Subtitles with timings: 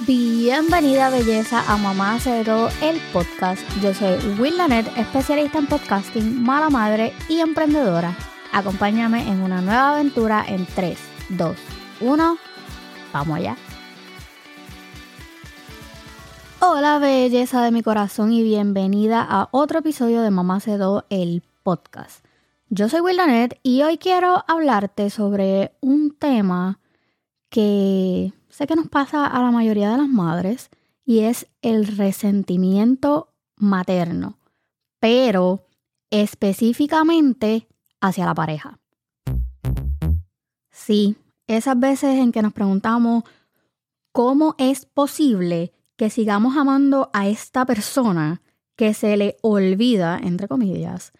[0.00, 3.62] Bienvenida belleza a Mamá Todo, el podcast.
[3.82, 8.16] Yo soy Will Lanet, especialista en podcasting, mala madre y emprendedora.
[8.52, 11.56] Acompáñame en una nueva aventura en 3, 2,
[12.00, 12.38] 1.
[13.12, 13.56] Vamos allá.
[16.60, 22.24] Hola belleza de mi corazón y bienvenida a otro episodio de Mamá Todo, el podcast.
[22.70, 26.80] Yo soy Will Lanet y hoy quiero hablarte sobre un tema
[27.50, 30.70] que sé que nos pasa a la mayoría de las madres
[31.04, 34.38] y es el resentimiento materno,
[35.00, 35.66] pero
[36.10, 37.66] específicamente
[38.00, 38.78] hacia la pareja.
[40.70, 43.24] Sí, esas veces en que nos preguntamos
[44.12, 48.42] cómo es posible que sigamos amando a esta persona
[48.76, 51.12] que se le olvida, entre comillas,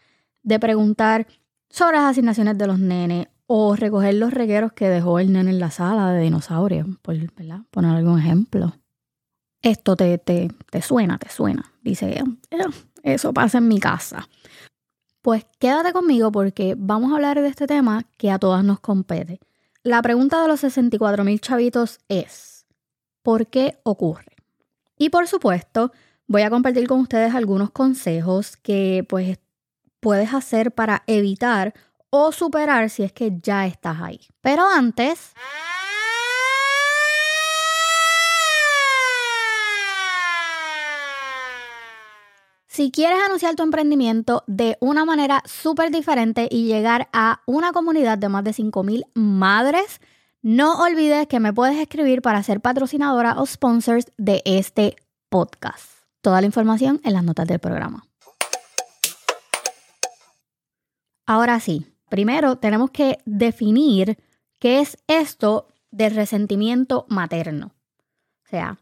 [0.42, 1.26] de preguntar
[1.70, 5.58] sobre las asignaciones de los nenes o recoger los regueros que dejó el nene en
[5.58, 7.16] la sala de dinosaurio, por
[7.70, 8.72] poner algún ejemplo.
[9.60, 11.70] Esto te, te, te suena, te suena.
[11.82, 12.24] Dice, eh,
[13.02, 14.26] eso pasa en mi casa.
[15.20, 19.38] Pues quédate conmigo porque vamos a hablar de este tema que a todas nos compete.
[19.82, 22.64] La pregunta de los 64 mil chavitos es,
[23.20, 24.34] ¿por qué ocurre?
[24.96, 25.92] Y por supuesto,
[26.26, 29.38] voy a compartir con ustedes algunos consejos que pues
[30.00, 31.74] puedes hacer para evitar
[32.14, 34.20] o superar si es que ya estás ahí.
[34.42, 35.32] Pero antes...
[42.66, 48.16] Si quieres anunciar tu emprendimiento de una manera súper diferente y llegar a una comunidad
[48.16, 50.00] de más de 5.000 madres,
[50.40, 54.96] no olvides que me puedes escribir para ser patrocinadora o sponsors de este
[55.28, 55.84] podcast.
[56.22, 58.04] Toda la información en las notas del programa.
[61.26, 64.18] Ahora sí, Primero, tenemos que definir
[64.58, 67.72] qué es esto del resentimiento materno.
[68.44, 68.78] O sea,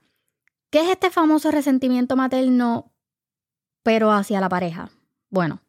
[0.68, 2.90] ¿qué es este famoso resentimiento materno
[3.84, 4.90] pero hacia la pareja?
[5.28, 5.60] Bueno,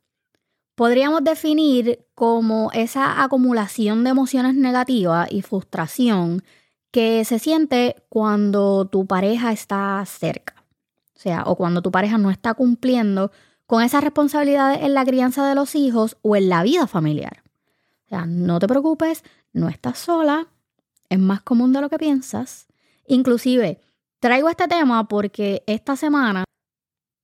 [0.74, 6.42] podríamos definir como esa acumulación de emociones negativas y frustración
[6.90, 10.66] que se siente cuando tu pareja está cerca.
[11.16, 13.32] O sea, o cuando tu pareja no está cumpliendo
[13.68, 17.41] con esas responsabilidades en la crianza de los hijos o en la vida familiar
[18.12, 19.24] sea, no te preocupes,
[19.54, 20.48] no estás sola,
[21.10, 22.68] es más común de lo que piensas.
[23.08, 23.80] Inclusive,
[24.20, 26.44] traigo este tema porque esta semana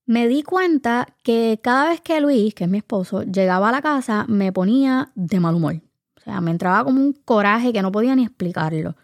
[0.05, 3.81] me di cuenta que cada vez que Luis, que es mi esposo, llegaba a la
[3.81, 5.81] casa, me ponía de mal humor.
[6.15, 8.95] O sea, me entraba como un coraje que no podía ni explicarlo.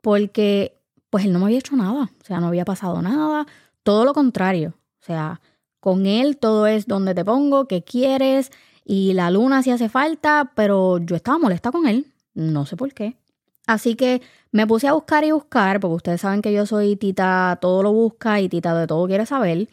[0.00, 2.10] Porque, pues él no me había hecho nada.
[2.20, 3.46] O sea, no había pasado nada.
[3.84, 4.74] Todo lo contrario.
[5.00, 5.40] O sea,
[5.80, 8.50] con él todo es donde te pongo, qué quieres,
[8.90, 12.94] y la luna sí hace falta, pero yo estaba molesta con él, no sé por
[12.94, 13.18] qué.
[13.66, 17.58] Así que me puse a buscar y buscar, porque ustedes saben que yo soy tita,
[17.60, 19.68] todo lo busca y tita de todo quiere saber.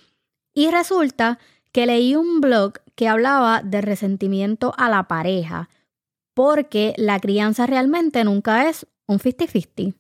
[0.53, 1.39] Y resulta
[1.71, 5.69] que leí un blog que hablaba de resentimiento a la pareja,
[6.33, 9.95] porque la crianza realmente nunca es un 50-50.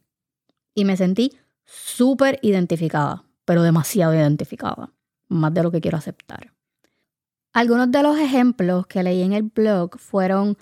[0.73, 1.31] Y me sentí
[1.63, 4.91] súper identificada, pero demasiado identificada,
[5.29, 6.54] más de lo que quiero aceptar.
[7.55, 10.57] Algunos de los ejemplos que leí en el blog fueron,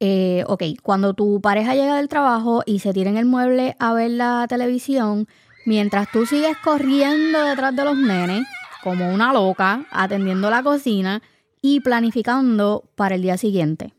[0.00, 3.92] eh, ok, cuando tu pareja llega del trabajo y se tira en el mueble a
[3.92, 5.28] ver la televisión,
[5.64, 8.44] mientras tú sigues corriendo detrás de los nenes,
[8.82, 11.22] como una loca, atendiendo la cocina
[11.62, 13.94] y planificando para el día siguiente.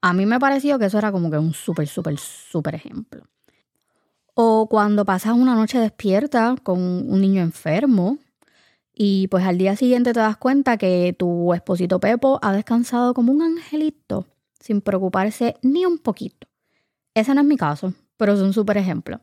[0.00, 3.24] A mí me pareció que eso era como que un súper, súper, súper ejemplo.
[4.34, 8.18] O cuando pasas una noche despierta con un niño enfermo,
[9.02, 13.32] y pues al día siguiente te das cuenta que tu esposito Pepo ha descansado como
[13.32, 14.26] un angelito,
[14.58, 16.46] sin preocuparse ni un poquito.
[17.14, 19.22] Ese no es mi caso, pero es un súper ejemplo.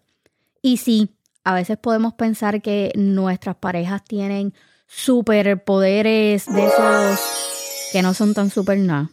[0.64, 4.56] Y sí, a veces podemos pensar que nuestras parejas tienen
[4.88, 9.12] superpoderes de esos que no son tan super nada.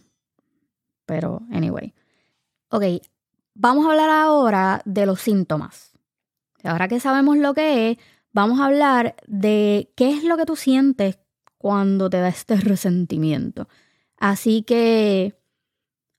[1.05, 1.93] Pero, anyway.
[2.71, 2.85] Ok,
[3.53, 5.93] vamos a hablar ahora de los síntomas.
[6.63, 7.99] Ahora que sabemos lo que es,
[8.35, 11.19] vamos a hablar de qué es lo que tú sientes
[11.57, 13.69] cuando te da este resentimiento.
[14.19, 15.41] Así que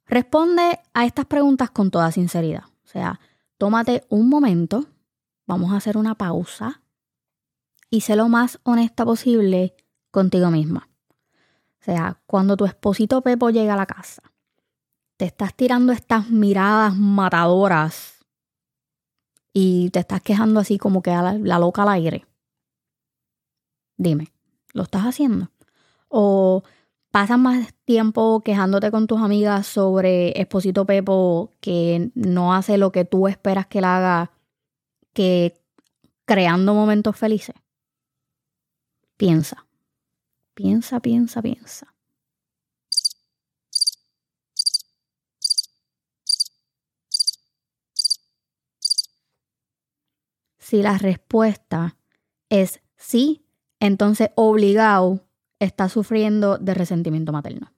[0.07, 2.63] responde a estas preguntas con toda sinceridad.
[2.83, 3.19] O sea,
[3.59, 4.87] tómate un momento,
[5.45, 6.81] vamos a hacer una pausa
[7.89, 9.75] y sé lo más honesta posible
[10.09, 10.89] contigo misma.
[11.81, 14.23] O sea, cuando tu esposito Pepo llega a la casa,
[15.17, 18.14] te estás tirando estas miradas matadoras
[19.57, 22.25] y te estás quejando así como que a la, loca al aire.
[23.95, 24.33] Dime,
[24.73, 25.49] ¿lo estás haciendo?
[26.09, 26.63] O
[27.09, 33.05] pasas más tiempo quejándote con tus amigas sobre Esposito Pepo que no hace lo que
[33.05, 34.33] tú esperas que él haga
[35.13, 35.57] que
[36.25, 37.55] creando momentos felices?
[39.15, 39.65] Piensa,
[40.53, 41.94] piensa, piensa, piensa.
[50.65, 51.95] Si la respuesta
[52.49, 53.45] es sí,
[53.79, 55.19] entonces obligado
[55.59, 57.71] está sufriendo de resentimiento materno.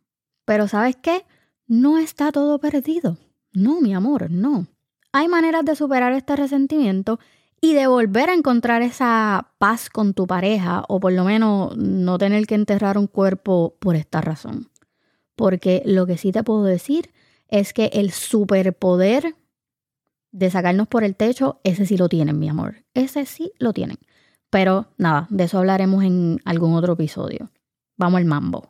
[0.45, 1.25] Pero ¿sabes qué?
[1.67, 3.17] No está todo perdido.
[3.51, 4.67] No, mi amor, no.
[5.11, 7.19] Hay maneras de superar este resentimiento
[7.59, 12.17] y de volver a encontrar esa paz con tu pareja o por lo menos no
[12.17, 14.69] tener que enterrar un cuerpo por esta razón.
[15.35, 17.11] Porque lo que sí te puedo decir
[17.49, 19.35] es que el superpoder
[20.37, 22.85] de sacarnos por el techo, ese sí lo tienen, mi amor.
[22.93, 23.97] Ese sí lo tienen.
[24.51, 27.49] Pero nada, de eso hablaremos en algún otro episodio.
[27.97, 28.69] Vamos al mambo.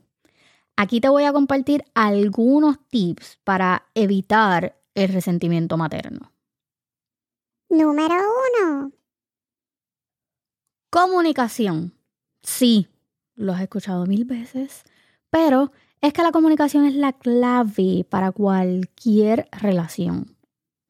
[0.77, 6.31] Aquí te voy a compartir algunos tips para evitar el resentimiento materno.
[7.69, 8.93] Número uno.
[10.89, 11.93] Comunicación.
[12.43, 12.87] Sí,
[13.35, 14.85] lo has escuchado mil veces,
[15.29, 20.37] pero es que la comunicación es la clave para cualquier relación.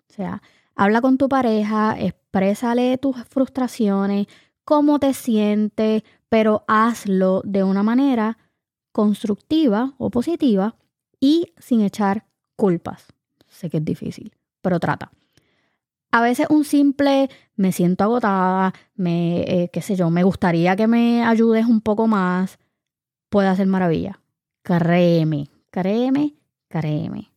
[0.07, 0.43] O sea,
[0.79, 4.27] Habla con tu pareja, exprésale tus frustraciones,
[4.63, 8.37] cómo te sientes, pero hazlo de una manera
[8.91, 10.75] constructiva o positiva
[11.19, 13.07] y sin echar culpas.
[13.47, 15.11] Sé que es difícil, pero trata.
[16.11, 20.85] A veces un simple me siento agotada, me, eh, qué sé yo, me gustaría que
[20.85, 22.59] me ayudes un poco más,
[23.29, 24.19] puede hacer maravilla.
[24.61, 26.35] Créeme, créeme,
[26.69, 27.31] créeme.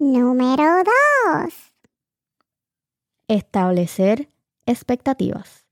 [0.00, 1.71] Número dos
[3.34, 4.28] establecer
[4.66, 5.66] expectativas.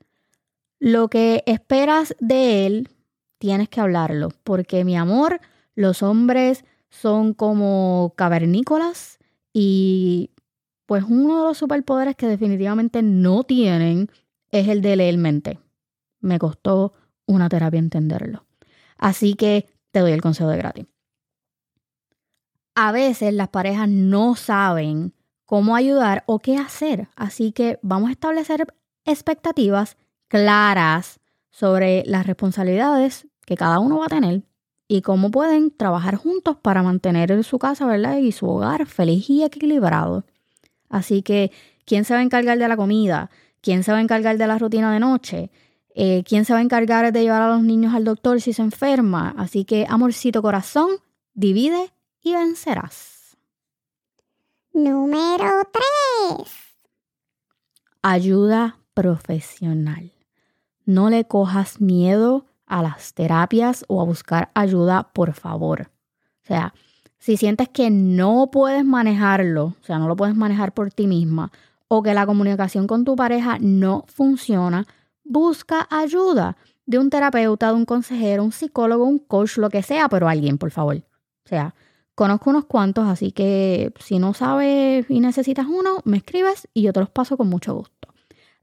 [0.78, 2.88] Lo que esperas de él,
[3.38, 5.40] tienes que hablarlo, porque mi amor,
[5.74, 9.18] los hombres son como cavernícolas
[9.52, 10.30] y
[10.86, 14.10] pues uno de los superpoderes que definitivamente no tienen
[14.50, 15.60] es el de leer mente.
[16.20, 16.94] Me costó
[17.26, 18.44] una terapia entenderlo.
[18.98, 20.86] Así que te doy el consejo de gratis.
[22.74, 25.14] A veces las parejas no saben
[25.50, 27.08] cómo ayudar o qué hacer.
[27.17, 28.73] Así que vamos a establecer
[29.05, 29.97] expectativas
[30.29, 31.19] claras
[31.50, 34.44] sobre las responsabilidades que cada uno va a tener
[34.87, 38.19] y cómo pueden trabajar juntos para mantener su casa, ¿verdad?
[38.19, 40.25] Y su hogar feliz y equilibrado.
[40.88, 41.50] Así que,
[41.85, 43.29] ¿quién se va a encargar de la comida?
[43.61, 45.50] ¿Quién se va a encargar de la rutina de noche?
[45.97, 48.62] Eh, ¿Quién se va a encargar de llevar a los niños al doctor si se
[48.62, 49.35] enferma?
[49.37, 50.91] Así que, amorcito corazón,
[51.35, 51.91] divide
[52.23, 53.19] y vencerás.
[54.72, 55.69] Número
[56.38, 56.49] 3.
[58.02, 60.12] Ayuda profesional.
[60.84, 65.90] No le cojas miedo a las terapias o a buscar ayuda, por favor.
[66.44, 66.72] O sea,
[67.19, 71.50] si sientes que no puedes manejarlo, o sea, no lo puedes manejar por ti misma,
[71.88, 74.87] o que la comunicación con tu pareja no funciona,
[75.25, 76.56] busca ayuda
[76.87, 80.58] de un terapeuta, de un consejero, un psicólogo, un coach, lo que sea, pero alguien,
[80.58, 80.96] por favor.
[81.44, 81.75] O sea,
[82.20, 86.93] Conozco unos cuantos, así que si no sabes y necesitas uno, me escribes y yo
[86.93, 88.12] te los paso con mucho gusto.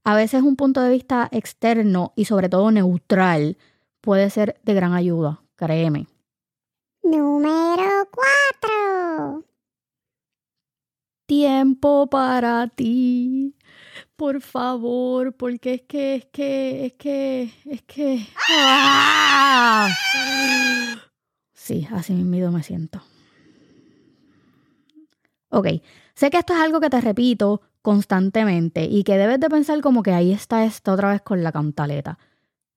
[0.04, 3.57] A veces un punto de vista externo y sobre todo neutral
[4.00, 6.06] puede ser de gran ayuda, créeme.
[7.01, 8.07] Número
[8.62, 9.44] 4.
[11.25, 13.56] Tiempo para ti.
[14.15, 18.27] Por favor, porque es que, es que, es que, es que...
[18.51, 19.89] ¡Ah!
[21.55, 23.01] Sí, así mismo me siento.
[25.50, 25.68] Ok,
[26.13, 30.04] sé que esto es algo que te repito constantemente y que debes de pensar como
[30.04, 32.20] que ahí está esto otra vez con la cantaleta.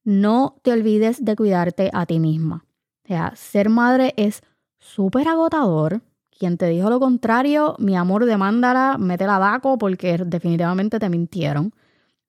[0.05, 2.65] No te olvides de cuidarte a ti misma.
[3.05, 4.43] O sea, ser madre es
[4.79, 6.03] súper agotador.
[6.31, 11.73] Quien te dijo lo contrario, mi amor, demándala, métela a vaco porque definitivamente te mintieron.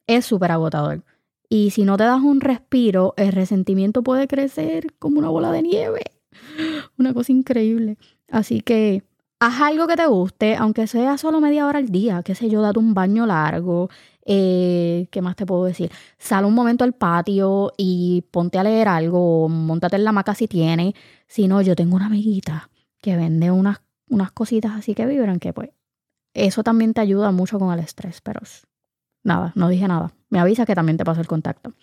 [0.08, 1.04] Es súper agotador.
[1.48, 5.62] Y si no te das un respiro, el resentimiento puede crecer como una bola de
[5.62, 6.02] nieve.
[6.98, 7.98] Una cosa increíble.
[8.30, 9.04] Así que
[9.42, 12.62] haz algo que te guste, aunque sea solo media hora al día, qué sé yo,
[12.62, 13.90] date un baño largo,
[14.24, 15.92] eh, ¿qué más te puedo decir?
[16.20, 20.48] Sal un momento al patio y ponte a leer algo, montate en la maca si
[20.48, 20.94] tienes.
[21.26, 22.70] Si no, yo tengo una amiguita
[23.02, 25.72] que vende unas, unas cositas así que vibran, que pues
[26.36, 28.42] eso también te ayuda mucho con el estrés, pero
[29.24, 30.14] nada, no dije nada.
[30.30, 31.74] Me avisa que también te paso el contacto.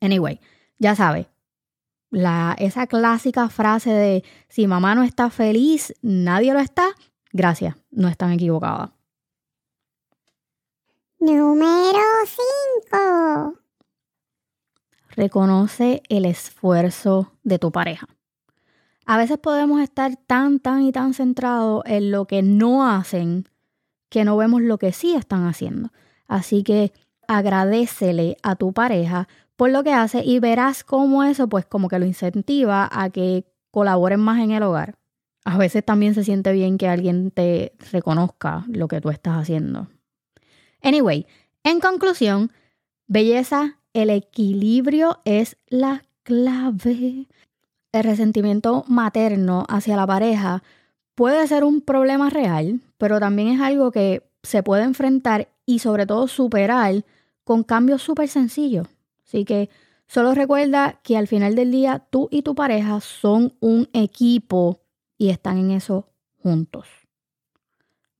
[0.00, 0.38] Anyway,
[0.78, 1.26] ya sabes,
[2.16, 6.88] la, esa clásica frase de si mamá no está feliz, nadie lo está,
[7.30, 8.88] gracias, no están equivocadas.
[11.18, 12.00] Número
[12.90, 13.54] 5.
[15.10, 18.08] Reconoce el esfuerzo de tu pareja.
[19.04, 23.46] A veces podemos estar tan, tan y tan centrados en lo que no hacen
[24.08, 25.90] que no vemos lo que sí están haciendo.
[26.28, 26.94] Así que
[27.28, 31.98] agradecele a tu pareja por lo que hace y verás cómo eso pues como que
[31.98, 34.96] lo incentiva a que colaboren más en el hogar.
[35.44, 39.88] A veces también se siente bien que alguien te reconozca lo que tú estás haciendo.
[40.82, 41.26] Anyway,
[41.62, 42.52] en conclusión,
[43.06, 47.26] belleza, el equilibrio es la clave.
[47.92, 50.62] El resentimiento materno hacia la pareja
[51.14, 56.06] puede ser un problema real, pero también es algo que se puede enfrentar y sobre
[56.06, 57.04] todo superar
[57.44, 58.88] con cambios súper sencillos.
[59.26, 59.68] Así que
[60.06, 64.80] solo recuerda que al final del día tú y tu pareja son un equipo
[65.18, 66.08] y están en eso
[66.42, 66.86] juntos.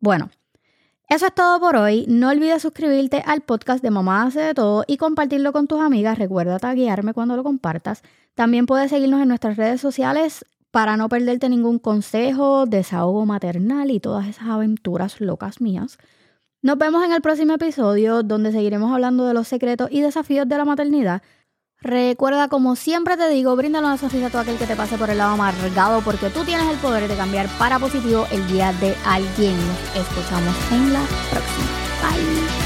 [0.00, 0.30] Bueno,
[1.08, 2.04] eso es todo por hoy.
[2.08, 6.18] No olvides suscribirte al podcast de Mamá hace de todo y compartirlo con tus amigas.
[6.18, 8.02] Recuerda taguearme cuando lo compartas.
[8.34, 14.00] También puedes seguirnos en nuestras redes sociales para no perderte ningún consejo, desahogo maternal y
[14.00, 15.96] todas esas aventuras locas mías.
[16.62, 20.56] Nos vemos en el próximo episodio donde seguiremos hablando de los secretos y desafíos de
[20.56, 21.22] la maternidad.
[21.80, 25.10] Recuerda, como siempre te digo, bríndale una sonrisa a todo aquel que te pase por
[25.10, 28.94] el lado amargado porque tú tienes el poder de cambiar para positivo el día de
[29.04, 29.56] alguien.
[29.56, 31.66] Nos escuchamos en la próxima.
[32.02, 32.65] Bye.